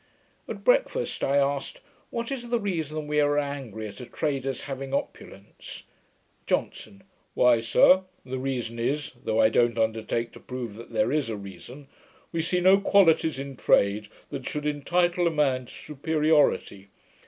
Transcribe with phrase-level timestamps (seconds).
[0.47, 4.61] At breakfast, I asked, 'What is the reason that we are angry at a trader's
[4.61, 5.83] having opulence?'
[6.47, 7.03] JOHNSON.
[7.35, 11.37] 'Why, sir, the reason is (though I don't undertake to prove that there is a
[11.37, 11.87] reason),
[12.31, 16.89] we see no qualities in trade that should entitle a man to superiority.